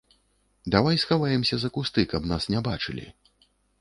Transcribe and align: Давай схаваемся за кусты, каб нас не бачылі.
Давай 0.75 0.97
схаваемся 1.03 1.59
за 1.65 1.69
кусты, 1.75 2.07
каб 2.15 2.27
нас 2.33 2.49
не 2.55 2.59
бачылі. 2.69 3.05